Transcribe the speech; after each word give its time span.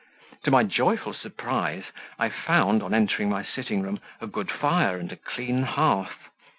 To 0.45 0.49
my 0.49 0.63
joyful 0.63 1.13
surprise, 1.13 1.83
I 2.17 2.29
found, 2.29 2.81
on 2.81 2.91
entering 2.91 3.29
my 3.29 3.43
sitting 3.43 3.83
room, 3.83 3.99
a 4.19 4.25
good 4.25 4.49
fire 4.49 4.97
and 4.97 5.11
a 5.11 5.15
clean 5.15 5.61
hearth. 5.61 6.27